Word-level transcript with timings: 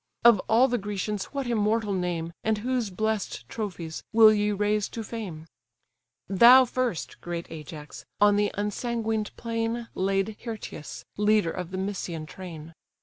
Of 0.25 0.39
all 0.49 0.67
the 0.67 0.79
Grecians 0.79 1.25
what 1.25 1.45
immortal 1.45 1.93
name, 1.93 2.33
And 2.43 2.57
whose 2.57 2.89
bless'd 2.89 3.47
trophies, 3.47 4.01
will 4.11 4.33
ye 4.33 4.51
raise 4.51 4.89
to 4.89 5.03
fame? 5.03 5.45
Thou 6.27 6.65
first, 6.65 7.21
great 7.21 7.45
Ajax! 7.51 8.03
on 8.19 8.35
the 8.35 8.51
unsanguined 8.57 9.29
plain 9.37 9.89
Laid 9.93 10.37
Hyrtius, 10.43 11.05
leader 11.17 11.51
of 11.51 11.69
the 11.69 11.77
Mysian 11.77 12.25
train. 12.25 12.73